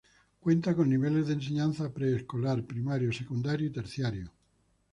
[0.39, 4.31] Cuenta con niveles de enseñanza Pre-Escolar, Primario, Secundario y Terciario.